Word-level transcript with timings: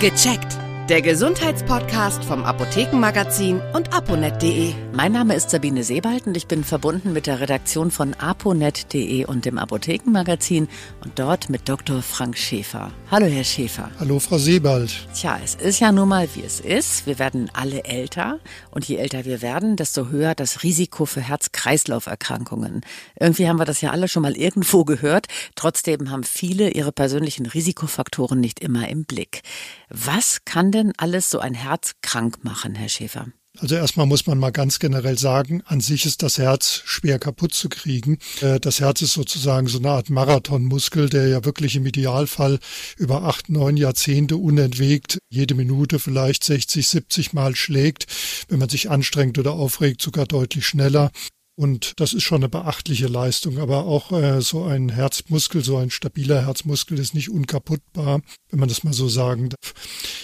Gecheckt. 0.00 0.67
Der 0.88 1.02
Gesundheitspodcast 1.02 2.24
vom 2.24 2.44
Apothekenmagazin 2.44 3.60
und 3.74 3.92
aponet.de. 3.92 4.72
Mein 4.94 5.12
Name 5.12 5.34
ist 5.34 5.50
Sabine 5.50 5.84
Sebald 5.84 6.26
und 6.26 6.34
ich 6.34 6.46
bin 6.46 6.64
verbunden 6.64 7.12
mit 7.12 7.26
der 7.26 7.40
Redaktion 7.40 7.90
von 7.90 8.14
aponet.de 8.14 9.26
und 9.26 9.44
dem 9.44 9.58
Apothekenmagazin 9.58 10.66
und 11.04 11.18
dort 11.18 11.50
mit 11.50 11.68
Dr. 11.68 12.00
Frank 12.00 12.38
Schäfer. 12.38 12.90
Hallo, 13.10 13.26
Herr 13.26 13.44
Schäfer. 13.44 13.90
Hallo, 14.00 14.18
Frau 14.18 14.38
Sebald. 14.38 14.90
Tja, 15.14 15.38
es 15.44 15.56
ist 15.56 15.78
ja 15.80 15.92
nun 15.92 16.08
mal, 16.08 16.26
wie 16.34 16.42
es 16.42 16.58
ist. 16.58 17.06
Wir 17.06 17.18
werden 17.18 17.50
alle 17.52 17.84
älter 17.84 18.40
und 18.70 18.88
je 18.88 18.96
älter 18.96 19.26
wir 19.26 19.42
werden, 19.42 19.76
desto 19.76 20.08
höher 20.08 20.34
das 20.34 20.62
Risiko 20.62 21.04
für 21.04 21.20
Herz-Kreislauf-Erkrankungen. 21.20 22.80
Irgendwie 23.20 23.46
haben 23.46 23.58
wir 23.58 23.66
das 23.66 23.82
ja 23.82 23.90
alle 23.90 24.08
schon 24.08 24.22
mal 24.22 24.38
irgendwo 24.38 24.84
gehört. 24.84 25.26
Trotzdem 25.54 26.10
haben 26.10 26.24
viele 26.24 26.70
ihre 26.70 26.92
persönlichen 26.92 27.44
Risikofaktoren 27.44 28.40
nicht 28.40 28.60
immer 28.60 28.88
im 28.88 29.04
Blick. 29.04 29.42
Was 29.90 30.46
kann 30.46 30.72
denn 30.72 30.77
alles 30.96 31.30
so 31.30 31.38
ein 31.38 31.54
Herz 31.54 31.92
krank 32.02 32.44
machen, 32.44 32.74
Herr 32.74 32.88
Schäfer? 32.88 33.26
Also 33.60 33.74
erstmal 33.74 34.06
muss 34.06 34.26
man 34.26 34.38
mal 34.38 34.50
ganz 34.50 34.78
generell 34.78 35.18
sagen, 35.18 35.62
an 35.66 35.80
sich 35.80 36.06
ist 36.06 36.22
das 36.22 36.38
Herz 36.38 36.82
schwer 36.84 37.18
kaputt 37.18 37.54
zu 37.54 37.68
kriegen. 37.68 38.18
Äh, 38.40 38.60
das 38.60 38.78
Herz 38.80 39.02
ist 39.02 39.14
sozusagen 39.14 39.66
so 39.66 39.78
eine 39.78 39.90
Art 39.90 40.10
Marathonmuskel, 40.10 41.08
der 41.08 41.26
ja 41.28 41.44
wirklich 41.44 41.74
im 41.74 41.84
Idealfall 41.84 42.60
über 42.96 43.24
acht, 43.24 43.48
neun 43.48 43.76
Jahrzehnte 43.76 44.36
unentwegt 44.36 45.18
jede 45.28 45.54
Minute 45.54 45.98
vielleicht 45.98 46.44
60, 46.44 46.86
70 46.86 47.32
Mal 47.32 47.56
schlägt. 47.56 48.06
Wenn 48.48 48.60
man 48.60 48.68
sich 48.68 48.90
anstrengt 48.90 49.38
oder 49.38 49.52
aufregt, 49.52 50.02
sogar 50.02 50.26
deutlich 50.26 50.66
schneller. 50.66 51.10
Und 51.58 51.94
das 51.96 52.12
ist 52.12 52.22
schon 52.22 52.42
eine 52.42 52.48
beachtliche 52.48 53.08
Leistung. 53.08 53.58
Aber 53.58 53.84
auch 53.86 54.12
äh, 54.12 54.40
so 54.40 54.62
ein 54.62 54.90
Herzmuskel, 54.90 55.64
so 55.64 55.76
ein 55.76 55.90
stabiler 55.90 56.46
Herzmuskel 56.46 57.00
ist 57.00 57.14
nicht 57.14 57.30
unkaputtbar, 57.30 58.20
wenn 58.48 58.60
man 58.60 58.68
das 58.68 58.84
mal 58.84 58.92
so 58.92 59.08
sagen 59.08 59.48
darf. 59.48 59.74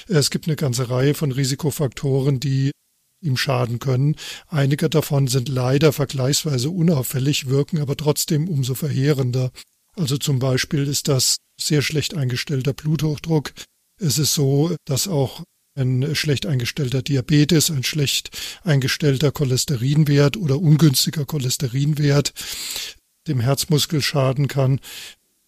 Es 0.07 0.31
gibt 0.31 0.47
eine 0.47 0.55
ganze 0.55 0.91
Reihe 0.91 1.13
von 1.15 1.33
Risikofaktoren, 1.33 2.39
die 2.39 2.71
ihm 3.21 3.37
schaden 3.37 3.81
können. 3.81 4.15
Einige 4.47 4.89
davon 4.89 5.27
sind 5.27 5.49
leider 5.49 5.93
vergleichsweise 5.93 6.71
unauffällig, 6.71 7.49
wirken 7.49 7.81
aber 7.81 7.97
trotzdem 7.97 8.49
umso 8.49 8.77
verheerender. 8.77 9.51
Also 9.97 10.19
zum 10.19 10.39
Beispiel 10.39 10.87
ist 10.87 11.09
das 11.09 11.39
sehr 11.61 11.83
schlecht 11.83 12.15
eingestellter 12.15 12.75
Bluthochdruck. 12.75 13.53
Es 14.01 14.19
ist 14.19 14.35
so, 14.35 14.77
dass 14.85 15.09
auch 15.09 15.43
ein 15.77 16.15
schlecht 16.15 16.47
eingestellter 16.47 17.03
Diabetes, 17.03 17.71
ein 17.71 17.85
schlecht 17.85 18.31
eingestellter 18.63 19.33
Cholesterinwert 19.33 20.37
oder 20.37 20.61
ungünstiger 20.61 21.25
Cholesterinwert 21.25 22.33
dem 23.27 23.41
Herzmuskel 23.41 24.03
schaden 24.03 24.49
kann. 24.49 24.81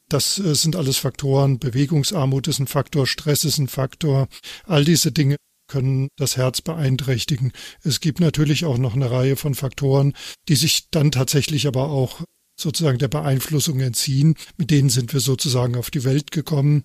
Das 0.09 0.39
äh, 0.39 0.55
sind 0.55 0.77
alles 0.77 0.99
Faktoren. 0.99 1.59
Bewegungsarmut 1.59 2.49
ist 2.49 2.59
ein 2.59 2.67
Faktor, 2.67 3.07
Stress 3.07 3.45
ist 3.45 3.59
ein 3.59 3.69
Faktor. 3.69 4.29
All 4.65 4.85
diese 4.85 5.13
Dinge 5.13 5.37
können 5.69 6.09
das 6.17 6.37
Herz 6.37 6.61
beeinträchtigen. 6.61 7.53
Es 7.83 8.01
gibt 8.01 8.21
natürlich 8.21 8.65
auch 8.65 8.79
noch 8.79 8.95
eine 8.95 9.11
Reihe 9.11 9.37
von 9.37 9.55
Faktoren, 9.55 10.15
die 10.49 10.55
sich 10.55 10.91
dann 10.91 11.11
tatsächlich 11.11 11.67
aber 11.67 11.91
auch 11.91 12.23
sozusagen 12.59 12.99
der 12.99 13.09
Beeinflussung 13.09 13.81
entziehen. 13.81 14.37
Mit 14.57 14.71
denen 14.71 14.91
sind 14.91 15.13
wir 15.13 15.21
sozusagen 15.21 15.77
auf 15.77 15.91
die 15.91 16.05
Welt 16.05 16.31
gekommen. 16.31 16.85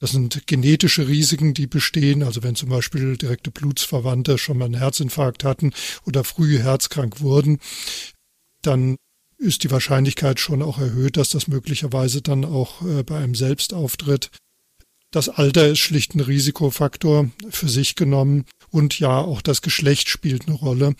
Das 0.00 0.12
sind 0.12 0.46
genetische 0.46 1.08
Risiken, 1.08 1.54
die 1.54 1.66
bestehen. 1.66 2.22
Also 2.22 2.42
wenn 2.42 2.54
zum 2.54 2.68
Beispiel 2.68 3.16
direkte 3.16 3.50
Blutsverwandte 3.50 4.38
schon 4.38 4.58
mal 4.58 4.66
einen 4.66 4.74
Herzinfarkt 4.74 5.44
hatten 5.44 5.72
oder 6.06 6.24
früh 6.24 6.58
herzkrank 6.58 7.20
wurden, 7.20 7.58
dann 8.62 8.96
ist 9.38 9.62
die 9.64 9.70
Wahrscheinlichkeit 9.70 10.40
schon 10.40 10.62
auch 10.62 10.78
erhöht, 10.78 11.16
dass 11.16 11.30
das 11.30 11.48
möglicherweise 11.48 12.22
dann 12.22 12.44
auch 12.44 12.82
äh, 12.82 13.02
bei 13.02 13.18
einem 13.18 13.34
selbst 13.34 13.72
auftritt. 13.72 14.30
Das 15.10 15.28
Alter 15.28 15.68
ist 15.68 15.78
schlicht 15.78 16.14
ein 16.14 16.20
Risikofaktor 16.20 17.30
für 17.48 17.68
sich 17.68 17.94
genommen 17.94 18.44
und 18.70 18.98
ja, 18.98 19.18
auch 19.18 19.40
das 19.40 19.62
Geschlecht 19.62 20.08
spielt 20.08 20.46
eine 20.46 20.56
Rolle. 20.56 20.94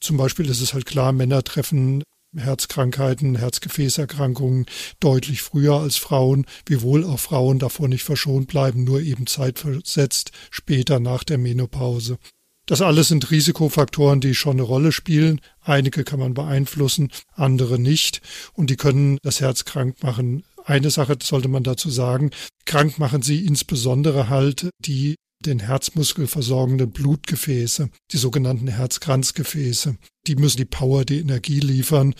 Zum 0.00 0.16
Beispiel 0.16 0.48
ist 0.48 0.60
es 0.60 0.74
halt 0.74 0.86
klar, 0.86 1.12
Männer 1.12 1.42
treffen 1.42 2.02
Herzkrankheiten, 2.38 3.36
Herzgefäßerkrankungen 3.36 4.66
deutlich 5.00 5.42
früher 5.42 5.80
als 5.80 5.96
Frauen, 5.96 6.46
wiewohl 6.66 7.04
auch 7.04 7.20
Frauen 7.20 7.58
davor 7.58 7.88
nicht 7.88 8.04
verschont 8.04 8.48
bleiben, 8.48 8.84
nur 8.84 9.00
eben 9.00 9.26
zeitversetzt 9.26 10.32
später 10.50 11.00
nach 11.00 11.24
der 11.24 11.38
Menopause. 11.38 12.18
Das 12.66 12.82
alles 12.82 13.08
sind 13.08 13.30
Risikofaktoren, 13.30 14.20
die 14.20 14.34
schon 14.34 14.56
eine 14.56 14.62
Rolle 14.62 14.90
spielen. 14.90 15.40
Einige 15.62 16.02
kann 16.02 16.18
man 16.18 16.34
beeinflussen, 16.34 17.12
andere 17.34 17.78
nicht. 17.78 18.20
Und 18.54 18.70
die 18.70 18.76
können 18.76 19.18
das 19.22 19.40
Herz 19.40 19.64
krank 19.64 20.02
machen. 20.02 20.42
Eine 20.64 20.90
Sache 20.90 21.16
sollte 21.22 21.46
man 21.46 21.62
dazu 21.62 21.90
sagen. 21.90 22.30
Krank 22.64 22.98
machen 22.98 23.22
sie 23.22 23.46
insbesondere 23.46 24.28
halt 24.28 24.70
die 24.80 25.14
den 25.44 25.60
Herzmuskel 25.60 26.26
versorgenden 26.26 26.90
Blutgefäße, 26.90 27.90
die 28.12 28.16
sogenannten 28.16 28.68
Herzkranzgefäße. 28.68 29.96
Die 30.26 30.36
müssen 30.36 30.56
die 30.58 30.64
Power, 30.64 31.04
die 31.04 31.20
Energie 31.20 31.60
liefern 31.60 32.14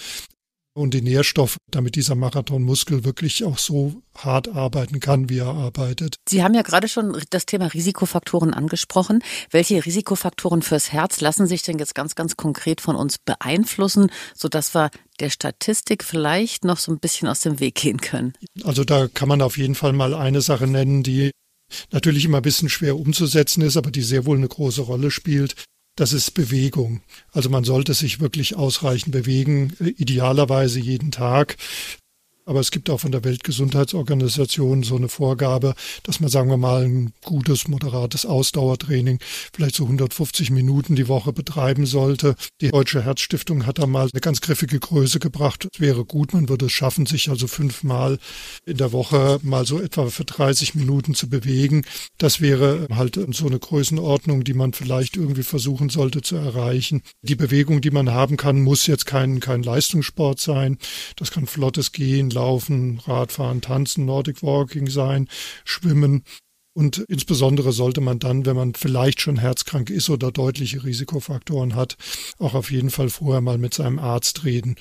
und 0.77 0.93
die 0.93 1.00
Nährstoffe, 1.00 1.56
damit 1.71 1.97
dieser 1.97 2.15
Marathonmuskel 2.15 3.05
wirklich 3.05 3.44
auch 3.44 3.56
so 3.56 4.03
hart 4.15 4.49
arbeiten 4.49 5.00
kann, 5.00 5.31
wie 5.31 5.38
er 5.38 5.47
arbeitet. 5.47 6.16
Sie 6.28 6.43
haben 6.43 6.53
ja 6.53 6.60
gerade 6.60 6.87
schon 6.87 7.19
das 7.31 7.47
Thema 7.47 7.72
Risikofaktoren 7.72 8.53
angesprochen. 8.53 9.22
Welche 9.50 9.84
Risikofaktoren 9.84 10.60
fürs 10.60 10.93
Herz 10.93 11.21
lassen 11.22 11.47
sich 11.47 11.62
denn 11.62 11.78
jetzt 11.78 11.94
ganz, 11.94 12.15
ganz 12.15 12.37
konkret 12.37 12.82
von 12.82 12.94
uns 12.94 13.16
beeinflussen, 13.19 14.10
sodass 14.34 14.75
wir 14.75 14.91
der 15.19 15.31
Statistik 15.31 16.05
vielleicht 16.05 16.66
noch 16.66 16.78
so 16.78 16.93
ein 16.93 16.99
bisschen 16.99 17.26
aus 17.26 17.41
dem 17.41 17.59
Weg 17.59 17.76
gehen 17.76 18.00
können? 18.00 18.34
Also 18.62 18.84
da 18.84 19.09
kann 19.09 19.28
man 19.28 19.41
auf 19.41 19.56
jeden 19.56 19.75
Fall 19.75 19.94
mal 19.94 20.12
eine 20.12 20.43
Sache 20.43 20.66
nennen, 20.66 21.03
die 21.03 21.31
natürlich 21.91 22.25
immer 22.25 22.38
ein 22.38 22.43
bisschen 22.43 22.69
schwer 22.69 22.97
umzusetzen 22.97 23.62
ist, 23.62 23.77
aber 23.77 23.91
die 23.91 24.03
sehr 24.03 24.27
wohl 24.27 24.37
eine 24.37 24.49
große 24.49 24.82
Rolle 24.82 25.10
spielt. 25.10 25.54
Das 25.97 26.12
ist 26.12 26.32
Bewegung. 26.32 27.00
Also 27.32 27.49
man 27.49 27.65
sollte 27.65 27.94
sich 27.94 28.21
wirklich 28.21 28.54
ausreichend 28.54 29.12
bewegen, 29.12 29.72
idealerweise 29.81 30.78
jeden 30.78 31.10
Tag. 31.10 31.56
Aber 32.46 32.60
es 32.60 32.70
gibt 32.70 32.88
auch 32.90 33.00
von 33.00 33.10
der 33.10 33.24
Weltgesundheitsorganisation 33.24 34.84
so 34.84 34.96
eine 34.96 35.08
Vorgabe, 35.08 35.74
dass 36.04 36.20
man, 36.20 36.30
sagen 36.30 36.48
wir 36.48 36.56
mal, 36.56 36.84
ein 36.84 37.12
gutes, 37.24 37.66
moderates 37.66 38.24
Ausdauertraining 38.24 39.18
vielleicht 39.52 39.74
so 39.74 39.82
150 39.82 40.50
Minuten 40.52 40.94
die 40.94 41.08
Woche 41.08 41.32
betreiben 41.32 41.86
sollte. 41.86 42.36
Die 42.60 42.70
Deutsche 42.70 43.02
Herzstiftung 43.02 43.66
hat 43.66 43.78
da 43.78 43.86
mal 43.86 44.08
eine 44.12 44.20
ganz 44.20 44.40
griffige 44.40 44.78
Größe 44.78 45.18
gebracht. 45.18 45.66
Es 45.72 45.80
wäre 45.80 46.04
gut, 46.04 46.34
man 46.34 46.48
würde 46.48 46.66
es 46.66 46.72
schaffen, 46.72 47.04
sich 47.04 47.28
also 47.28 47.48
fünfmal 47.48 48.18
in 48.64 48.76
der 48.76 48.92
Woche 48.92 49.40
mal 49.42 49.66
so 49.66 49.80
etwa 49.80 50.06
für 50.06 50.24
30 50.24 50.76
Minuten 50.76 51.14
zu 51.16 51.28
bewegen. 51.28 51.84
Das 52.16 52.40
wäre 52.40 52.86
halt 52.94 53.18
so 53.32 53.46
eine 53.46 53.58
Größenordnung, 53.58 54.44
die 54.44 54.54
man 54.54 54.72
vielleicht 54.72 55.16
irgendwie 55.16 55.42
versuchen 55.42 55.88
sollte 55.88 56.22
zu 56.22 56.36
erreichen. 56.36 57.02
Die 57.22 57.34
Bewegung, 57.34 57.80
die 57.80 57.90
man 57.90 58.12
haben 58.12 58.36
kann, 58.36 58.62
muss 58.62 58.86
jetzt 58.86 59.06
kein, 59.06 59.40
kein 59.40 59.64
Leistungssport 59.64 60.38
sein. 60.38 60.78
Das 61.16 61.32
kann 61.32 61.46
flottes 61.46 61.90
Gehen, 61.90 62.30
Laufen, 62.36 63.00
Radfahren, 63.06 63.60
Tanzen, 63.60 64.04
Nordic 64.04 64.42
Walking 64.42 64.88
sein, 64.88 65.28
Schwimmen. 65.64 66.22
Und 66.74 66.98
insbesondere 67.08 67.72
sollte 67.72 68.02
man 68.02 68.19
dann, 68.19 68.44
wenn 68.44 68.56
man 68.56 68.74
vielleicht 68.74 69.22
schon 69.22 69.38
herzkrank 69.38 69.88
ist 69.88 70.10
oder 70.10 70.30
deutliche 70.30 70.84
Risikofaktoren 70.84 71.75
hat, 71.75 71.96
auch 72.38 72.52
auf 72.54 72.70
jeden 72.70 72.91
Fall 72.91 73.08
vorher 73.08 73.41
mal 73.41 73.56
mit 73.56 73.72
seinem 73.72 73.98
Arzt 73.98 74.44
reden, 74.44 74.76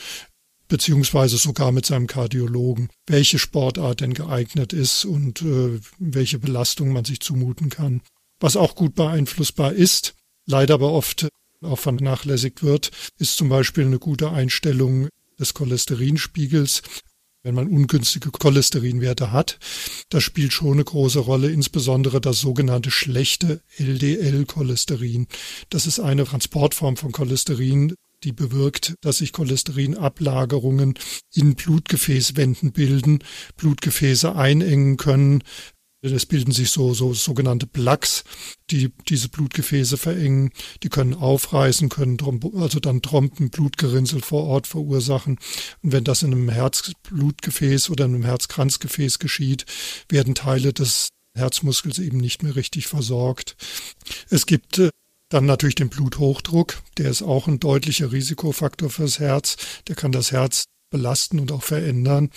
beziehungsweise 0.67 1.37
sogar 1.37 1.71
mit 1.71 1.85
seinem 1.85 2.07
Kardiologen, 2.07 2.89
welche 3.07 3.39
Sportart 3.39 4.01
denn 4.01 4.13
geeignet 4.13 4.73
ist 4.73 5.05
und 5.05 5.41
äh, 5.41 5.79
welche 5.97 6.37
Belastung 6.37 6.91
man 6.91 7.05
sich 7.05 7.21
zumuten 7.21 7.69
kann. 7.69 8.01
Was 8.41 8.57
auch 8.57 8.75
gut 8.75 8.95
beeinflussbar 8.95 9.71
ist, 9.71 10.15
leider 10.45 10.73
aber 10.73 10.91
oft 10.91 11.29
auch 11.61 11.79
vernachlässigt 11.79 12.61
wird, 12.61 12.91
ist 13.19 13.37
zum 13.37 13.47
Beispiel 13.47 13.85
eine 13.85 13.99
gute 13.99 14.31
Einstellung 14.31 15.07
des 15.39 15.53
Cholesterinspiegels 15.53 16.81
wenn 17.45 17.55
man 17.55 17.67
ungünstige 17.67 18.31
Cholesterinwerte 18.31 19.31
hat. 19.31 19.59
Das 20.09 20.23
spielt 20.23 20.51
schon 20.51 20.73
eine 20.73 20.83
große 20.83 21.19
Rolle, 21.19 21.51
insbesondere 21.51 22.19
das 22.19 22.41
sogenannte 22.41 22.89
schlechte 22.89 23.61
LDL-Cholesterin. 23.77 25.27
Das 25.69 25.85
ist 25.85 25.99
eine 25.99 26.25
Transportform 26.25 26.97
von 26.97 27.11
Cholesterin, 27.11 27.93
die 28.23 28.31
bewirkt, 28.31 28.95
dass 29.01 29.19
sich 29.19 29.31
Cholesterinablagerungen 29.31 30.95
in 31.35 31.53
Blutgefäßwänden 31.53 32.71
bilden, 32.71 33.19
Blutgefäße 33.57 34.35
einengen 34.35 34.97
können, 34.97 35.43
es 36.13 36.25
bilden 36.25 36.51
sich 36.51 36.71
so, 36.71 36.93
so 36.93 37.13
sogenannte 37.13 37.67
Plaques, 37.67 38.23
die 38.69 38.91
diese 39.09 39.29
Blutgefäße 39.29 39.97
verengen. 39.97 40.51
Die 40.83 40.89
können 40.89 41.13
aufreißen, 41.13 41.89
können 41.89 42.17
also 42.55 42.79
dann 42.79 43.01
Trompen, 43.01 43.49
Blutgerinnsel 43.49 44.21
vor 44.21 44.43
Ort 44.45 44.67
verursachen. 44.67 45.39
Und 45.81 45.91
wenn 45.91 46.03
das 46.03 46.23
in 46.23 46.31
einem 46.31 46.49
Herzblutgefäß 46.49 47.89
oder 47.89 48.05
in 48.05 48.15
einem 48.15 48.25
Herzkranzgefäß 48.25 49.19
geschieht, 49.19 49.65
werden 50.09 50.35
Teile 50.35 50.73
des 50.73 51.09
Herzmuskels 51.35 51.99
eben 51.99 52.17
nicht 52.17 52.43
mehr 52.43 52.55
richtig 52.55 52.87
versorgt. 52.87 53.55
Es 54.29 54.45
gibt 54.45 54.79
äh, 54.79 54.89
dann 55.29 55.45
natürlich 55.45 55.75
den 55.75 55.89
Bluthochdruck, 55.89 56.81
der 56.97 57.09
ist 57.09 57.21
auch 57.21 57.47
ein 57.47 57.59
deutlicher 57.59 58.11
Risikofaktor 58.11 58.89
fürs 58.89 59.19
Herz. 59.19 59.57
Der 59.87 59.95
kann 59.95 60.11
das 60.11 60.31
Herz 60.31 60.65
belasten 60.95 61.39
und 61.39 61.51
auch 61.51 61.63
verändern. 61.63 62.29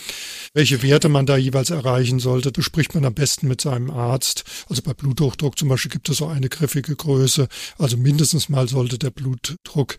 Welche 0.53 0.83
Werte 0.83 1.09
man 1.09 1.27
da 1.27 1.37
jeweils 1.37 1.71
erreichen 1.71 2.19
sollte, 2.19 2.51
bespricht 2.51 2.95
man 2.95 3.05
am 3.05 3.15
besten 3.15 3.47
mit 3.47 3.61
seinem 3.61 3.91
Arzt. 3.91 4.45
Also 4.69 4.83
bei 4.83 4.95
Bluthochdruck 4.95 5.57
zum 5.59 5.69
Beispiel 5.69 5.93
gibt 5.93 6.09
es 6.09 6.19
so 6.19 6.27
eine 6.27 6.49
griffige 6.49 6.97
Größe. 6.97 7.49
Also 7.79 7.97
mindestens 7.97 8.49
mal 8.49 8.69
sollte 8.69 8.99
der 8.99 9.11
Blutdruck 9.11 9.97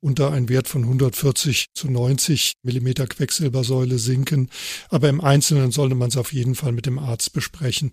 unter 0.00 0.32
einen 0.32 0.48
Wert 0.48 0.68
von 0.68 0.82
140 0.82 1.66
zu 1.74 1.90
90 1.90 2.52
Millimeter 2.62 3.06
Quecksilbersäule 3.06 3.98
sinken. 3.98 4.50
Aber 4.88 5.08
im 5.08 5.20
Einzelnen 5.20 5.70
sollte 5.70 5.94
man 5.94 6.08
es 6.08 6.16
auf 6.16 6.32
jeden 6.32 6.54
Fall 6.54 6.72
mit 6.72 6.86
dem 6.86 6.98
Arzt 6.98 7.32
besprechen. 7.32 7.92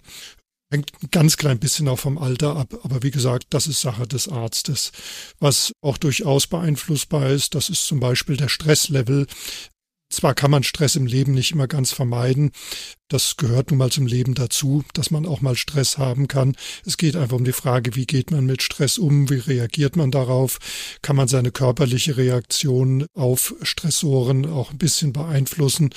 Hängt 0.71 0.91
ein 1.03 1.09
ganz 1.11 1.35
klein 1.35 1.59
bisschen 1.59 1.89
auch 1.89 1.99
vom 1.99 2.17
Alter 2.17 2.55
ab, 2.55 2.79
aber 2.83 3.03
wie 3.03 3.11
gesagt, 3.11 3.47
das 3.49 3.67
ist 3.67 3.81
Sache 3.81 4.07
des 4.07 4.29
Arztes. 4.29 4.93
Was 5.39 5.73
auch 5.81 5.97
durchaus 5.97 6.47
beeinflussbar 6.47 7.29
ist, 7.29 7.55
das 7.55 7.67
ist 7.67 7.85
zum 7.85 7.99
Beispiel 7.99 8.37
der 8.37 8.47
Stresslevel. 8.47 9.27
Zwar 10.11 10.35
kann 10.35 10.51
man 10.51 10.63
Stress 10.63 10.95
im 10.95 11.05
Leben 11.05 11.33
nicht 11.33 11.51
immer 11.53 11.67
ganz 11.67 11.91
vermeiden, 11.91 12.51
das 13.11 13.35
gehört 13.35 13.71
nun 13.71 13.77
mal 13.77 13.91
zum 13.91 14.07
Leben 14.07 14.35
dazu, 14.35 14.83
dass 14.93 15.11
man 15.11 15.25
auch 15.25 15.41
mal 15.41 15.57
Stress 15.57 15.97
haben 15.97 16.29
kann. 16.29 16.55
Es 16.85 16.95
geht 16.95 17.17
einfach 17.17 17.35
um 17.35 17.43
die 17.43 17.51
Frage, 17.51 17.95
wie 17.95 18.05
geht 18.05 18.31
man 18.31 18.45
mit 18.45 18.63
Stress 18.63 18.97
um, 18.97 19.29
wie 19.29 19.35
reagiert 19.35 19.97
man 19.97 20.11
darauf, 20.11 20.59
kann 21.01 21.17
man 21.17 21.27
seine 21.27 21.51
körperliche 21.51 22.15
Reaktion 22.15 23.05
auf 23.13 23.53
Stressoren 23.63 24.45
auch 24.45 24.71
ein 24.71 24.77
bisschen 24.77 25.11
beeinflussen. 25.11 25.89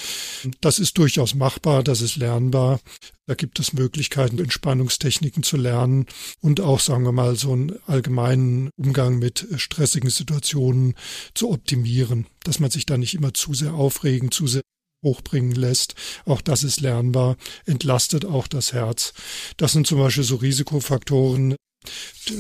Das 0.61 0.81
ist 0.81 0.99
durchaus 0.99 1.37
machbar, 1.37 1.85
das 1.85 2.01
ist 2.01 2.17
lernbar. 2.17 2.81
Da 3.27 3.35
gibt 3.35 3.61
es 3.61 3.73
Möglichkeiten, 3.73 4.39
Entspannungstechniken 4.39 5.45
zu 5.45 5.57
lernen 5.57 6.07
und 6.41 6.61
auch, 6.61 6.81
sagen 6.81 7.05
wir 7.05 7.13
mal, 7.13 7.37
so 7.37 7.53
einen 7.53 7.79
allgemeinen 7.87 8.71
Umgang 8.77 9.19
mit 9.19 9.47
stressigen 9.57 10.11
Situationen 10.11 10.95
zu 11.33 11.51
optimieren, 11.51 12.27
dass 12.43 12.59
man 12.59 12.71
sich 12.71 12.87
da 12.87 12.99
nicht 12.99 13.15
immer 13.15 13.33
zu 13.33 13.55
sehr 13.55 13.73
aufregen, 13.73 14.31
zu 14.31 14.47
sehr 14.47 14.63
hochbringen 15.05 15.53
lässt. 15.53 15.95
Auch 16.25 16.41
das 16.41 16.65
ist 16.65 16.81
lernbar, 16.81 17.37
entlastet 17.65 18.25
auch 18.25 18.49
das 18.49 18.73
Herz. 18.73 19.15
Das 19.57 19.73
sind 19.73 19.87
zum 19.87 19.99
Beispiel 19.99 20.25
so 20.25 20.37
Risikofaktoren, 20.37 21.55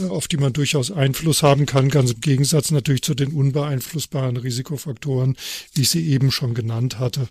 auf 0.09 0.27
die 0.27 0.39
man 0.39 0.53
durchaus 0.53 0.91
Einfluss 0.91 1.43
haben 1.43 1.67
kann, 1.67 1.91
ganz 1.91 2.13
im 2.13 2.21
Gegensatz 2.21 2.71
natürlich 2.71 3.03
zu 3.03 3.15
den 3.15 3.33
unbeeinflussbaren 3.33 4.37
Risikofaktoren, 4.37 5.37
wie 5.75 5.83
ich 5.83 5.91
sie 5.91 6.09
eben 6.09 6.33
schon 6.33 6.55
genannt 6.55 6.99
hatte. 6.99 7.29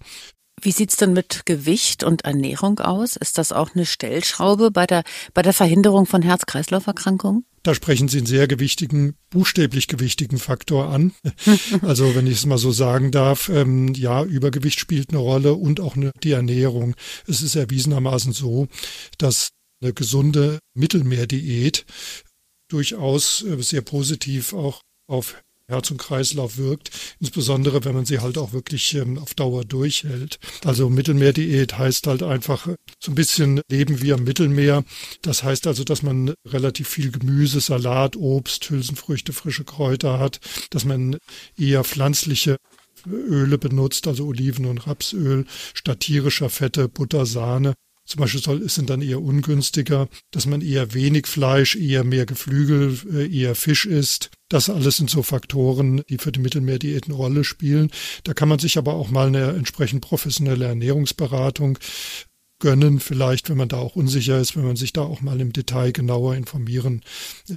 Wie 0.63 0.71
sieht's 0.71 0.95
denn 0.95 1.11
mit 1.11 1.45
Gewicht 1.45 2.05
und 2.05 2.23
Ernährung 2.23 2.79
aus? 2.79 3.17
Ist 3.17 3.37
das 3.37 3.51
auch 3.51 3.75
eine 3.75 3.85
Stellschraube 3.85 4.71
bei 4.71 4.87
der, 4.87 5.03
bei 5.33 5.41
der 5.41 5.51
Verhinderung 5.51 6.05
von 6.05 6.21
Herz-Kreislauf-Erkrankungen? 6.21 7.45
Da 7.63 7.75
sprechen 7.75 8.07
Sie 8.07 8.19
einen 8.19 8.27
sehr 8.27 8.47
gewichtigen, 8.47 9.15
buchstäblich 9.29 9.89
gewichtigen 9.89 10.37
Faktor 10.37 10.89
an. 10.89 11.13
Also 11.81 12.15
wenn 12.15 12.27
ich 12.27 12.35
es 12.35 12.45
mal 12.45 12.57
so 12.57 12.71
sagen 12.71 13.11
darf, 13.11 13.49
ähm, 13.49 13.93
ja, 13.93 14.23
Übergewicht 14.23 14.79
spielt 14.79 15.09
eine 15.09 15.19
Rolle 15.19 15.53
und 15.53 15.81
auch 15.81 15.97
eine, 15.97 16.11
die 16.23 16.31
Ernährung. 16.31 16.95
Es 17.27 17.41
ist 17.41 17.55
erwiesenermaßen 17.55 18.31
so, 18.31 18.67
dass 19.17 19.49
eine 19.81 19.93
gesunde 19.93 20.59
Mittelmeerdiät 20.75 21.85
durchaus 22.69 23.43
äh, 23.43 23.61
sehr 23.61 23.81
positiv 23.81 24.53
auch 24.53 24.81
auf 25.07 25.35
Herz 25.73 25.91
und 25.91 25.97
Kreislauf 25.97 26.57
wirkt, 26.57 26.91
insbesondere 27.19 27.83
wenn 27.83 27.95
man 27.95 28.05
sie 28.05 28.19
halt 28.19 28.37
auch 28.37 28.53
wirklich 28.53 28.93
ähm, 28.95 29.17
auf 29.17 29.33
Dauer 29.33 29.65
durchhält. 29.65 30.39
Also 30.63 30.89
Mittelmeerdiät 30.89 31.77
heißt 31.77 32.07
halt 32.07 32.23
einfach 32.23 32.67
äh, 32.67 32.75
so 32.99 33.11
ein 33.11 33.15
bisschen 33.15 33.61
leben 33.69 34.01
wie 34.01 34.13
am 34.13 34.23
Mittelmeer. 34.23 34.83
Das 35.21 35.43
heißt 35.43 35.67
also, 35.67 35.83
dass 35.83 36.03
man 36.03 36.33
relativ 36.47 36.87
viel 36.87 37.11
Gemüse, 37.11 37.59
Salat, 37.59 38.15
Obst, 38.15 38.69
Hülsenfrüchte, 38.69 39.33
frische 39.33 39.63
Kräuter 39.63 40.19
hat, 40.19 40.39
dass 40.69 40.85
man 40.85 41.17
eher 41.57 41.83
pflanzliche 41.83 42.57
Öle 43.07 43.57
benutzt, 43.57 44.07
also 44.07 44.27
Oliven- 44.27 44.65
und 44.65 44.87
Rapsöl, 44.87 45.45
statt 45.73 46.01
tierischer 46.01 46.49
Fette, 46.49 46.87
Butter, 46.87 47.25
Sahne. 47.25 47.73
Zum 48.05 48.19
Beispiel 48.19 48.41
soll, 48.41 48.69
sind 48.69 48.89
dann 48.89 49.01
eher 49.01 49.21
ungünstiger, 49.21 50.09
dass 50.31 50.45
man 50.45 50.61
eher 50.61 50.93
wenig 50.93 51.27
Fleisch, 51.27 51.75
eher 51.75 52.03
mehr 52.03 52.25
Geflügel, 52.25 52.97
äh, 53.13 53.33
eher 53.33 53.55
Fisch 53.55 53.85
isst. 53.85 54.31
Das 54.49 54.69
alles 54.69 54.97
sind 54.97 55.09
so 55.09 55.23
Faktoren, 55.23 56.03
die 56.09 56.17
für 56.17 56.31
die 56.31 56.41
Mittelmeerdiät 56.41 57.05
eine 57.05 57.15
Rolle 57.15 57.43
spielen. 57.43 57.91
Da 58.23 58.33
kann 58.33 58.49
man 58.49 58.59
sich 58.59 58.77
aber 58.77 58.93
auch 58.93 59.09
mal 59.09 59.27
eine 59.27 59.53
entsprechend 59.53 60.01
professionelle 60.01 60.65
Ernährungsberatung 60.65 61.79
gönnen, 62.63 63.01
vielleicht, 63.01 63.49
wenn 63.49 63.57
man 63.57 63.67
da 63.67 63.75
auch 63.75 63.97
unsicher 63.97 64.39
ist, 64.39 64.55
wenn 64.55 64.63
man 64.63 64.77
sich 64.77 64.93
da 64.93 65.01
auch 65.01 65.19
mal 65.19 65.41
im 65.41 65.51
Detail 65.51 65.91
genauer 65.91 66.35
informieren 66.35 67.01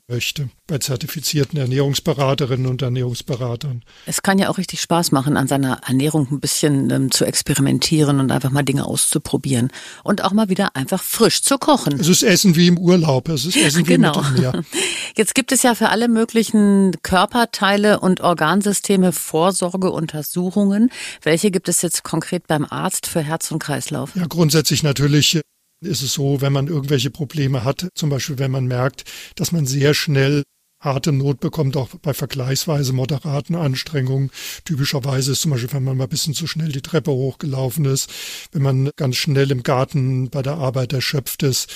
möchte. 0.09 0.49
Bei 0.67 0.79
zertifizierten 0.79 1.61
Ernährungsberaterinnen 1.61 2.67
und 2.67 2.83
Ernährungsberatern. 2.83 3.85
Es 4.07 4.23
kann 4.23 4.41
ja 4.41 4.49
auch 4.49 4.59
richtig 4.59 4.81
Spaß 4.81 5.13
machen, 5.13 5.37
an 5.37 5.47
seiner 5.47 5.81
Ernährung 5.87 6.27
ein 6.33 6.41
bisschen 6.41 6.91
ähm, 6.91 7.13
zu 7.13 7.25
experimentieren 7.25 8.19
und 8.19 8.33
einfach 8.33 8.51
mal 8.51 8.65
Dinge 8.65 8.85
auszuprobieren 8.85 9.71
und 10.03 10.25
auch 10.25 10.33
mal 10.33 10.49
wieder 10.49 10.75
einfach 10.75 11.05
frisch 11.05 11.41
zu 11.41 11.57
kochen. 11.57 12.01
Es 12.01 12.09
ist 12.09 12.25
Essen 12.25 12.57
wie 12.57 12.67
im 12.67 12.77
Urlaub, 12.77 13.29
es 13.29 13.45
ist 13.45 13.57
Essen 13.57 13.87
wie 13.87 13.93
genau. 13.93 14.21
im 14.21 14.33
Mittelmeer. 14.33 14.65
Jetzt 15.17 15.37
gibt 15.37 15.53
es 15.53 15.63
ja 15.63 15.77
für 15.77 15.91
alle 15.91 16.09
möglichen 16.09 16.97
Körperteile 17.05 18.01
und 18.01 18.23
Organsysteme 18.23 19.13
Vorsorgeuntersuchungen. 19.13 20.91
Welche 21.23 21.53
gibt 21.53 21.69
es 21.69 21.81
jetzt 21.81 22.03
konkret 22.03 22.47
beim 22.49 22.67
Arzt 22.69 23.07
für 23.07 23.21
Herz 23.21 23.51
und 23.51 23.61
Kreislauf? 23.61 24.15
Ja, 24.15 24.27
grundsätzlich 24.27 24.83
natürlich 24.83 24.96
ist 24.99 26.03
es 26.03 26.13
so, 26.13 26.41
wenn 26.41 26.53
man 26.53 26.69
irgendwelche 26.69 27.11
Probleme 27.11 27.65
hat, 27.65 27.89
zum 27.95 28.11
Beispiel 28.11 28.39
wenn 28.39 28.51
man 28.51 28.67
merkt, 28.67 29.05
dass 29.35 29.53
man 29.53 29.67
sehr 29.67 29.95
schnell 29.95 30.43
harte 30.81 31.13
Not 31.13 31.41
bekommt, 31.41 31.77
auch 31.77 31.89
bei 32.03 32.15
vergleichsweise 32.15 32.93
moderaten 32.93 33.55
Anstrengungen. 33.55 34.31
Typischerweise 34.65 35.33
ist 35.33 35.41
zum 35.41 35.51
Beispiel, 35.51 35.73
wenn 35.73 35.85
man 35.85 35.97
mal 35.97 36.05
ein 36.05 36.11
bisschen 36.11 36.35
zu 36.35 36.47
schnell 36.47 36.71
die 36.71 36.83
Treppe 36.83 37.11
hochgelaufen 37.11 37.85
ist, 37.87 38.11
wenn 38.53 38.63
man 38.63 38.91
ganz 38.97 39.17
schnell 39.17 39.51
im 39.51 39.63
Garten 39.63 40.31
bei 40.31 40.43
der 40.43 40.55
Arbeit 40.55 40.93
erschöpft 40.93 41.43
ist, 41.43 41.73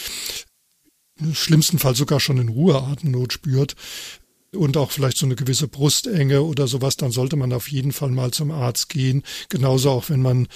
im 1.18 1.34
schlimmsten 1.34 1.78
Fall 1.78 1.94
sogar 1.94 2.20
schon 2.20 2.38
in 2.38 2.48
Ruhe 2.48 2.82
Atemnot 2.82 3.32
spürt 3.32 3.74
und 4.54 4.76
auch 4.76 4.90
vielleicht 4.90 5.16
so 5.16 5.26
eine 5.26 5.36
gewisse 5.36 5.68
Brustenge 5.68 6.42
oder 6.42 6.66
sowas, 6.66 6.96
dann 6.96 7.10
sollte 7.10 7.36
man 7.36 7.52
auf 7.52 7.70
jeden 7.70 7.92
Fall 7.92 8.10
mal 8.10 8.30
zum 8.32 8.50
Arzt 8.50 8.88
gehen. 8.88 9.22
Genauso 9.48 9.90
auch, 9.90 10.08
wenn 10.10 10.22
man 10.22 10.48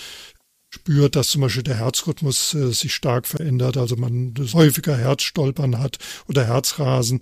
spürt, 0.75 1.17
dass 1.17 1.29
zum 1.29 1.43
Beispiel 1.43 1.63
der 1.63 1.79
Herzrhythmus 1.79 2.55
äh, 2.55 2.73
sich 2.73 2.95
stark 2.95 3.27
verändert, 3.27 3.77
also 3.77 3.97
man 3.97 4.35
häufiger 4.53 4.97
Herzstolpern 4.97 5.79
hat 5.79 5.99
oder 6.29 6.45
Herzrasen. 6.45 7.21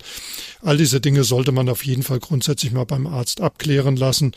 All 0.61 0.77
diese 0.77 0.99
Dinge 0.99 1.23
sollte 1.23 1.51
man 1.51 1.69
auf 1.69 1.85
jeden 1.85 2.03
Fall 2.03 2.19
grundsätzlich 2.19 2.71
mal 2.71 2.85
beim 2.85 3.07
Arzt 3.07 3.41
abklären 3.41 3.95
lassen. 3.95 4.31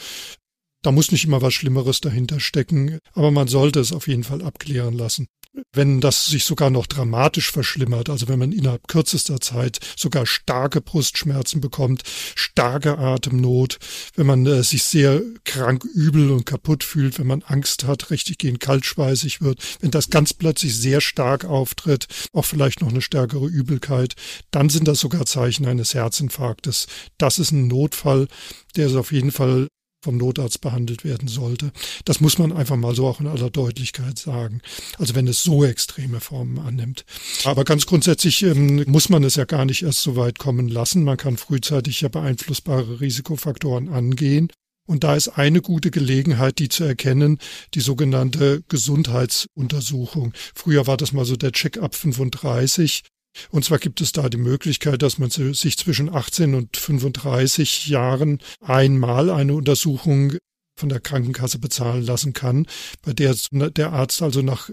Da 0.83 0.93
muss 0.93 1.11
nicht 1.11 1.25
immer 1.25 1.43
was 1.43 1.55
Schlimmeres 1.55 2.01
dahinter 2.01 2.41
stecken, 2.41 2.99
aber 3.15 3.31
man 3.31 3.49
sollte 3.49 3.81
es 3.81 3.93
auf 3.93 4.07
jeden 4.07 4.25
Fall 4.25 4.43
abklären 4.43 4.95
lassen 4.95 5.27
wenn 5.73 6.01
das 6.01 6.27
sich 6.27 6.45
sogar 6.45 6.71
noch 6.71 6.87
dramatisch 6.87 7.51
verschlimmert, 7.51 8.11
also 8.11 8.29
wenn 8.29 8.39
man 8.39 8.53
innerhalb 8.53 8.89
kürzester 8.89 9.41
Zeit 9.41 9.79
sogar 9.97 10.27
starke 10.27 10.81
Brustschmerzen 10.81 11.61
bekommt, 11.61 12.03
starke 12.35 12.99
Atemnot, 12.99 13.79
wenn 14.15 14.27
man 14.27 14.47
äh, 14.47 14.63
sich 14.63 14.85
sehr 14.85 15.23
krank, 15.45 15.85
übel 15.85 16.31
und 16.31 16.47
kaputt 16.47 16.85
fühlt, 16.85 17.19
wenn 17.19 17.27
man 17.27 17.43
Angst 17.43 17.85
hat, 17.85 18.11
richtig 18.11 18.39
gehend 18.39 18.61
kaltschweißig 18.61 19.41
wird, 19.41 19.61
wenn 19.81 19.91
das 19.91 20.11
ganz 20.11 20.35
plötzlich 20.35 20.77
sehr 20.77 21.01
stark 21.01 21.45
auftritt, 21.45 22.07
auch 22.33 22.45
vielleicht 22.45 22.81
noch 22.81 22.89
eine 22.89 23.03
stärkere 23.03 23.47
Übelkeit, 23.47 24.15
dann 24.51 24.69
sind 24.69 24.89
das 24.89 25.01
sogar 25.01 25.27
Zeichen 25.27 25.67
eines 25.67 25.95
Herzinfarktes. 25.95 26.87
Das 27.19 27.39
ist 27.39 27.53
ein 27.53 27.69
Notfall, 27.69 28.29
der 28.77 28.87
ist 28.87 28.97
auf 28.97 29.13
jeden 29.13 29.33
Fall 29.33 29.69
vom 30.07 30.19
Notarzt 30.19 30.61
behandelt 30.61 31.03
werden 31.03 31.27
sollte. 31.27 31.73
Das 32.05 32.21
muss 32.21 32.39
man 32.39 32.53
einfach 32.53 32.77
mal 32.77 32.95
so 32.95 33.09
auch 33.09 33.19
in 33.19 33.27
aller 33.27 33.51
Deutlichkeit 33.51 34.17
sagen. 34.21 34.61
Also 34.99 35.17
wenn 35.17 35.27
es 35.27 35.43
so 35.43 35.65
extreme 35.65 36.21
Formen 36.21 36.61
annimmt. 36.61 37.05
Aber 37.43 37.65
ganz 37.65 37.87
grundsätzlich 37.87 38.45
ähm, 38.45 38.85
muss 38.87 39.09
man 39.09 39.25
es 39.25 39.35
ja 39.35 39.47
gar 39.47 39.65
nicht 39.65 39.83
erst 39.83 40.03
so 40.03 40.15
weit 40.15 40.39
kommen 40.39 40.69
lassen. 40.69 41.03
Man 41.03 41.17
kann 41.17 41.37
frühzeitig 41.37 42.03
ja 42.03 42.09
beeinflussbare 42.09 43.01
Risikofaktoren 43.01 43.89
angehen. 43.89 44.49
Und 44.87 45.03
da 45.03 45.17
ist 45.17 45.27
eine 45.31 45.61
gute 45.61 45.91
Gelegenheit, 45.91 46.61
die 46.61 46.69
zu 46.69 46.85
erkennen, 46.85 47.39
die 47.75 47.81
sogenannte 47.81 48.63
Gesundheitsuntersuchung. 48.69 50.33
Früher 50.55 50.87
war 50.87 50.97
das 50.97 51.13
mal 51.13 51.25
so 51.25 51.35
der 51.35 51.51
Check-up 51.51 51.97
35. 51.97 53.03
Und 53.51 53.65
zwar 53.65 53.79
gibt 53.79 54.01
es 54.01 54.13
da 54.13 54.29
die 54.29 54.37
Möglichkeit, 54.37 55.03
dass 55.03 55.19
man 55.19 55.31
sich 55.31 55.77
zwischen 55.77 56.15
18 56.15 56.55
und 56.55 56.77
35 56.77 57.89
Jahren 57.89 58.41
einmal 58.61 59.31
eine 59.31 59.55
Untersuchung 59.55 60.35
von 60.79 60.89
der 60.89 61.01
Krankenkasse 61.01 61.59
bezahlen 61.59 62.05
lassen 62.05 62.33
kann, 62.33 62.67
bei 63.03 63.13
der 63.13 63.35
der 63.53 63.93
Arzt 63.93 64.23
also 64.23 64.43
nach 64.43 64.71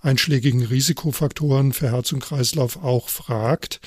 einschlägigen 0.00 0.62
Risikofaktoren 0.62 1.72
für 1.72 1.90
Herz 1.90 2.12
und 2.12 2.20
Kreislauf 2.20 2.82
auch 2.82 3.08
fragt. 3.08 3.80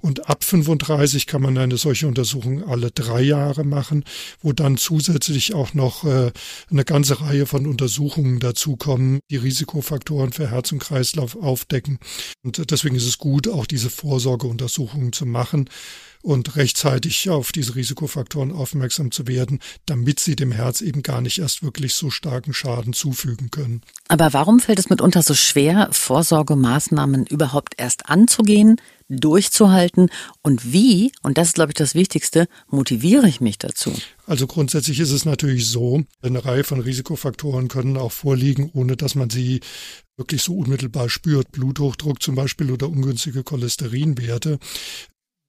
Und 0.00 0.28
ab 0.28 0.44
35 0.44 1.26
kann 1.26 1.42
man 1.42 1.56
eine 1.58 1.76
solche 1.76 2.06
Untersuchung 2.06 2.64
alle 2.64 2.90
drei 2.90 3.22
Jahre 3.22 3.64
machen, 3.64 4.04
wo 4.40 4.52
dann 4.52 4.76
zusätzlich 4.76 5.54
auch 5.54 5.74
noch 5.74 6.04
äh, 6.04 6.32
eine 6.70 6.84
ganze 6.84 7.20
Reihe 7.20 7.46
von 7.46 7.66
Untersuchungen 7.66 8.40
dazukommen, 8.40 9.20
die 9.30 9.36
Risikofaktoren 9.36 10.32
für 10.32 10.50
Herz 10.50 10.72
und 10.72 10.80
Kreislauf 10.80 11.36
aufdecken. 11.36 11.98
Und 12.42 12.70
deswegen 12.70 12.96
ist 12.96 13.06
es 13.06 13.18
gut, 13.18 13.48
auch 13.48 13.66
diese 13.66 13.90
Vorsorgeuntersuchungen 13.90 15.12
zu 15.12 15.26
machen 15.26 15.68
und 16.22 16.56
rechtzeitig 16.56 17.30
auf 17.30 17.52
diese 17.52 17.74
Risikofaktoren 17.76 18.52
aufmerksam 18.52 19.10
zu 19.10 19.26
werden, 19.26 19.58
damit 19.86 20.20
sie 20.20 20.36
dem 20.36 20.52
Herz 20.52 20.80
eben 20.80 21.02
gar 21.02 21.20
nicht 21.20 21.38
erst 21.38 21.62
wirklich 21.62 21.94
so 21.94 22.10
starken 22.10 22.52
Schaden 22.52 22.92
zufügen 22.92 23.50
können. 23.50 23.80
Aber 24.08 24.32
warum 24.32 24.60
fällt 24.60 24.78
es 24.78 24.90
mitunter 24.90 25.22
so 25.22 25.29
schwer, 25.34 25.88
Vorsorgemaßnahmen 25.92 27.26
überhaupt 27.26 27.74
erst 27.78 28.08
anzugehen, 28.08 28.76
durchzuhalten 29.08 30.08
und 30.42 30.72
wie, 30.72 31.12
und 31.22 31.36
das 31.36 31.48
ist 31.48 31.54
glaube 31.54 31.72
ich 31.72 31.76
das 31.76 31.94
Wichtigste, 31.94 32.46
motiviere 32.68 33.28
ich 33.28 33.40
mich 33.40 33.58
dazu? 33.58 33.92
Also 34.26 34.46
grundsätzlich 34.46 35.00
ist 35.00 35.10
es 35.10 35.24
natürlich 35.24 35.68
so, 35.68 36.04
eine 36.22 36.44
Reihe 36.44 36.64
von 36.64 36.80
Risikofaktoren 36.80 37.68
können 37.68 37.96
auch 37.96 38.12
vorliegen, 38.12 38.70
ohne 38.72 38.96
dass 38.96 39.16
man 39.16 39.30
sie 39.30 39.60
wirklich 40.16 40.42
so 40.42 40.56
unmittelbar 40.56 41.08
spürt. 41.08 41.50
Bluthochdruck 41.50 42.22
zum 42.22 42.34
Beispiel 42.36 42.70
oder 42.70 42.88
ungünstige 42.88 43.42
Cholesterinwerte 43.42 44.58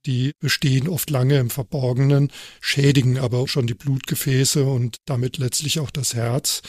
die 0.05 0.33
bestehen 0.39 0.87
oft 0.87 1.09
lange 1.09 1.37
im 1.37 1.49
Verborgenen, 1.49 2.31
schädigen 2.59 3.17
aber 3.19 3.47
schon 3.47 3.67
die 3.67 3.75
Blutgefäße 3.75 4.63
und 4.63 4.97
damit 5.05 5.37
letztlich 5.37 5.79
auch 5.79 5.91
das 5.91 6.13
Herz. 6.13 6.61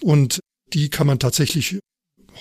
Und 0.00 0.40
die 0.72 0.90
kann 0.90 1.06
man 1.06 1.18
tatsächlich 1.18 1.80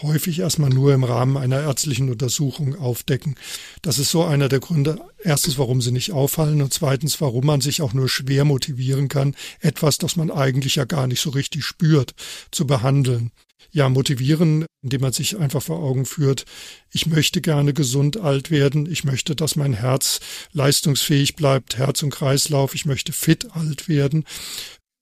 häufig 0.01 0.39
erstmal 0.39 0.70
nur 0.70 0.94
im 0.94 1.04
Rahmen 1.04 1.38
einer 1.38 1.62
ärztlichen 1.62 2.10
Untersuchung 2.10 2.75
aufdecken. 2.75 3.36
Das 3.82 4.00
ist 4.00 4.12
so 4.12 4.24
einer 4.24 4.50
der 4.50 4.60
Gründe, 4.60 5.00
erstens, 5.24 5.58
warum 5.58 5.82
sie 5.82 5.92
nicht 5.92 6.12
auffallen 6.12 6.62
und 6.62 6.74
zweitens, 6.74 7.20
warum 7.22 7.46
man 7.46 7.62
sich 7.62 7.82
auch 7.82 7.94
nur 7.94 8.10
schwer 8.10 8.46
motivieren 8.46 9.08
kann, 9.08 9.36
etwas, 9.60 9.98
das 9.98 10.16
man 10.16 10.32
eigentlich 10.32 10.75
ja 10.75 10.86
gar 10.86 11.08
nicht 11.08 11.22
so 11.22 11.30
richtig 11.32 11.66
spürt, 11.66 12.13
zu 12.51 12.68
behandeln 12.68 13.32
ja, 13.72 13.89
motivieren, 13.89 14.66
indem 14.82 15.01
man 15.01 15.13
sich 15.13 15.38
einfach 15.38 15.62
vor 15.62 15.80
Augen 15.80 16.06
führt, 16.06 16.46
ich 16.92 17.06
möchte 17.06 17.42
gerne 17.42 17.74
gesund 17.74 18.18
alt 18.18 18.50
werden, 18.50 18.89
ich 18.92 19.04
möchte, 19.04 19.36
dass 19.36 19.56
mein 19.56 19.74
Herz 19.74 20.20
leistungsfähig 20.54 21.36
bleibt, 21.36 21.77
Herz 21.77 22.01
und 22.04 22.12
Kreislauf, 22.12 22.75
ich 22.75 22.86
möchte 22.86 23.12
fit 23.12 23.51
alt 23.51 23.89
werden. 23.89 24.24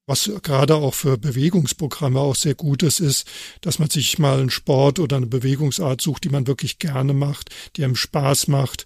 Was 0.07 0.31
gerade 0.43 0.75
auch 0.75 0.93
für 0.93 1.17
Bewegungsprogramme 1.17 2.19
auch 2.19 2.35
sehr 2.35 2.55
gut 2.55 2.83
ist, 2.83 2.99
ist, 2.99 3.27
dass 3.61 3.79
man 3.79 3.89
sich 3.89 4.19
mal 4.19 4.39
einen 4.39 4.51
Sport 4.51 4.99
oder 4.99 5.17
eine 5.17 5.25
Bewegungsart 5.25 5.99
sucht, 5.99 6.23
die 6.25 6.29
man 6.29 6.47
wirklich 6.47 6.77
gerne 6.77 7.13
macht, 7.13 7.49
die 7.75 7.83
einem 7.83 7.95
Spaß 7.95 8.47
macht, 8.47 8.85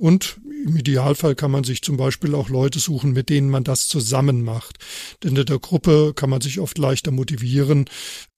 und 0.00 0.38
im 0.64 0.76
Idealfall 0.76 1.34
kann 1.34 1.50
man 1.50 1.64
sich 1.64 1.82
zum 1.82 1.96
Beispiel 1.96 2.36
auch 2.36 2.48
Leute 2.48 2.78
suchen, 2.78 3.12
mit 3.12 3.28
denen 3.28 3.50
man 3.50 3.64
das 3.64 3.88
zusammen 3.88 4.44
macht. 4.44 4.78
Denn 5.24 5.34
in 5.34 5.44
der 5.44 5.58
Gruppe 5.58 6.12
kann 6.14 6.30
man 6.30 6.40
sich 6.40 6.60
oft 6.60 6.78
leichter 6.78 7.10
motivieren. 7.10 7.86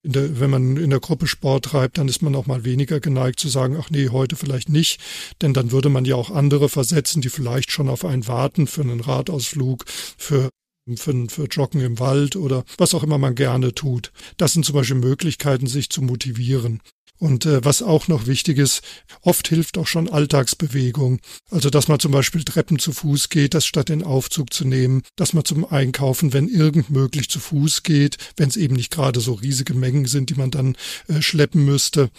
Der, 0.02 0.40
wenn 0.40 0.48
man 0.48 0.78
in 0.78 0.88
der 0.88 1.00
Gruppe 1.00 1.26
Sport 1.26 1.66
treibt, 1.66 1.98
dann 1.98 2.08
ist 2.08 2.22
man 2.22 2.34
auch 2.34 2.46
mal 2.46 2.64
weniger 2.64 2.98
geneigt 2.98 3.40
zu 3.40 3.48
sagen, 3.48 3.76
ach 3.78 3.90
nee, 3.90 4.08
heute 4.08 4.36
vielleicht 4.36 4.70
nicht. 4.70 5.00
Denn 5.42 5.52
dann 5.52 5.70
würde 5.70 5.90
man 5.90 6.06
ja 6.06 6.14
auch 6.14 6.30
andere 6.30 6.70
versetzen, 6.70 7.20
die 7.20 7.28
vielleicht 7.28 7.70
schon 7.70 7.90
auf 7.90 8.06
einen 8.06 8.26
warten 8.26 8.66
für 8.66 8.80
einen 8.80 9.00
Radausflug, 9.00 9.84
für 10.16 10.48
für, 10.96 11.26
für 11.28 11.44
Joggen 11.44 11.80
im 11.80 11.98
Wald 11.98 12.36
oder 12.36 12.64
was 12.78 12.94
auch 12.94 13.02
immer 13.02 13.18
man 13.18 13.34
gerne 13.34 13.74
tut. 13.74 14.12
Das 14.36 14.52
sind 14.52 14.64
zum 14.64 14.74
Beispiel 14.74 14.96
Möglichkeiten, 14.96 15.66
sich 15.66 15.90
zu 15.90 16.02
motivieren. 16.02 16.80
Und 17.20 17.44
äh, 17.44 17.62
was 17.62 17.82
auch 17.82 18.08
noch 18.08 18.26
wichtig 18.26 18.56
ist, 18.56 18.80
oft 19.20 19.46
hilft 19.46 19.76
auch 19.76 19.86
schon 19.86 20.08
Alltagsbewegung. 20.08 21.20
Also 21.50 21.68
dass 21.68 21.86
man 21.86 22.00
zum 22.00 22.12
Beispiel 22.12 22.44
Treppen 22.44 22.78
zu 22.78 22.92
Fuß 22.92 23.28
geht, 23.28 23.52
das 23.52 23.66
statt 23.66 23.90
den 23.90 24.02
Aufzug 24.02 24.54
zu 24.54 24.64
nehmen, 24.64 25.02
dass 25.16 25.34
man 25.34 25.44
zum 25.44 25.70
Einkaufen, 25.70 26.32
wenn 26.32 26.48
irgend 26.48 26.88
möglich, 26.88 27.28
zu 27.28 27.38
Fuß 27.38 27.82
geht, 27.82 28.16
wenn 28.36 28.48
es 28.48 28.56
eben 28.56 28.74
nicht 28.74 28.90
gerade 28.90 29.20
so 29.20 29.34
riesige 29.34 29.74
Mengen 29.74 30.06
sind, 30.06 30.30
die 30.30 30.34
man 30.34 30.50
dann 30.50 30.76
äh, 31.08 31.20
schleppen 31.20 31.62
müsste, 31.66 32.10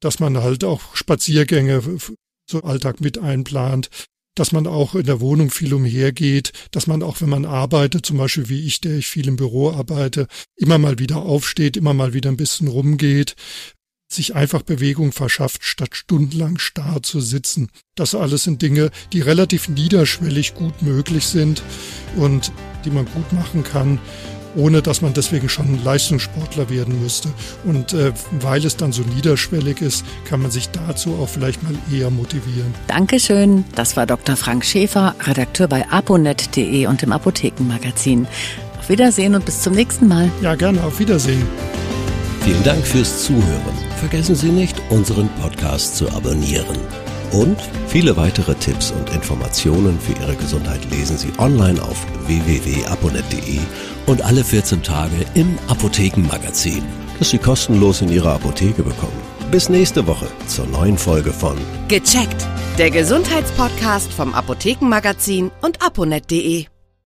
dass 0.00 0.20
man 0.20 0.38
halt 0.38 0.64
auch 0.64 0.96
Spaziergänge 0.96 1.98
so 2.50 2.62
Alltag 2.62 3.02
mit 3.02 3.18
einplant, 3.18 3.90
dass 4.40 4.52
man 4.52 4.66
auch 4.66 4.94
in 4.94 5.04
der 5.04 5.20
Wohnung 5.20 5.50
viel 5.50 5.74
umhergeht, 5.74 6.52
dass 6.70 6.86
man 6.86 7.02
auch, 7.02 7.20
wenn 7.20 7.28
man 7.28 7.44
arbeitet, 7.44 8.06
zum 8.06 8.16
Beispiel 8.16 8.48
wie 8.48 8.64
ich, 8.66 8.80
der 8.80 8.96
ich 8.96 9.06
viel 9.06 9.28
im 9.28 9.36
Büro 9.36 9.70
arbeite, 9.70 10.28
immer 10.56 10.78
mal 10.78 10.98
wieder 10.98 11.18
aufsteht, 11.18 11.76
immer 11.76 11.92
mal 11.92 12.14
wieder 12.14 12.30
ein 12.30 12.38
bisschen 12.38 12.66
rumgeht, 12.66 13.36
sich 14.10 14.34
einfach 14.34 14.62
Bewegung 14.62 15.12
verschafft, 15.12 15.62
statt 15.62 15.94
stundenlang 15.94 16.56
starr 16.56 17.02
zu 17.02 17.20
sitzen. 17.20 17.68
Das 17.96 18.14
alles 18.14 18.44
sind 18.44 18.62
Dinge, 18.62 18.90
die 19.12 19.20
relativ 19.20 19.68
niederschwellig 19.68 20.54
gut 20.54 20.80
möglich 20.80 21.26
sind 21.26 21.62
und 22.16 22.50
die 22.86 22.90
man 22.90 23.04
gut 23.04 23.34
machen 23.34 23.62
kann, 23.62 23.98
ohne 24.56 24.82
dass 24.82 25.02
man 25.02 25.14
deswegen 25.14 25.48
schon 25.48 25.82
Leistungssportler 25.84 26.70
werden 26.70 27.00
müsste. 27.02 27.28
Und 27.64 27.92
äh, 27.92 28.12
weil 28.40 28.64
es 28.64 28.76
dann 28.76 28.92
so 28.92 29.02
niederschwellig 29.02 29.80
ist, 29.80 30.04
kann 30.28 30.42
man 30.42 30.50
sich 30.50 30.68
dazu 30.70 31.16
auch 31.20 31.28
vielleicht 31.28 31.62
mal 31.62 31.74
eher 31.92 32.10
motivieren. 32.10 32.74
Dankeschön. 32.86 33.64
Das 33.74 33.96
war 33.96 34.06
Dr. 34.06 34.36
Frank 34.36 34.64
Schäfer, 34.64 35.14
Redakteur 35.24 35.68
bei 35.68 35.88
aponet.de 35.88 36.86
und 36.86 37.02
im 37.02 37.12
Apothekenmagazin. 37.12 38.26
Auf 38.78 38.88
Wiedersehen 38.88 39.34
und 39.34 39.44
bis 39.44 39.62
zum 39.62 39.74
nächsten 39.74 40.08
Mal. 40.08 40.30
Ja, 40.42 40.54
gerne. 40.54 40.82
Auf 40.82 40.98
Wiedersehen. 40.98 41.46
Vielen 42.42 42.64
Dank 42.64 42.86
fürs 42.86 43.24
Zuhören. 43.24 43.74
Vergessen 43.98 44.34
Sie 44.34 44.48
nicht, 44.48 44.80
unseren 44.88 45.28
Podcast 45.40 45.96
zu 45.96 46.10
abonnieren. 46.10 46.78
Und 47.32 47.58
viele 47.86 48.16
weitere 48.16 48.54
Tipps 48.54 48.90
und 48.90 49.10
Informationen 49.14 50.00
für 50.00 50.20
Ihre 50.20 50.34
Gesundheit 50.34 50.80
lesen 50.90 51.16
Sie 51.16 51.30
online 51.38 51.80
auf 51.80 52.04
www.aponet.de 52.26 53.60
und 54.10 54.22
alle 54.22 54.42
14 54.42 54.82
Tage 54.82 55.14
im 55.34 55.56
Apothekenmagazin, 55.68 56.82
das 57.20 57.30
Sie 57.30 57.38
kostenlos 57.38 58.00
in 58.00 58.10
Ihrer 58.10 58.34
Apotheke 58.34 58.82
bekommen. 58.82 59.20
Bis 59.52 59.68
nächste 59.68 60.06
Woche 60.06 60.26
zur 60.48 60.66
neuen 60.66 60.98
Folge 60.98 61.32
von 61.32 61.56
Gecheckt, 61.86 62.46
der 62.76 62.90
Gesundheitspodcast 62.90 64.12
vom 64.12 64.34
Apothekenmagazin 64.34 65.52
und 65.62 65.80
aponet.de. 65.84 66.66